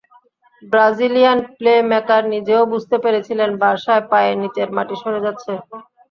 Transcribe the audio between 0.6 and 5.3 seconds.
Brazilian playmaker নিজেও বুঝতে পেরেছিলেন, বার্সায় পায়ের নিচের মাটি সরে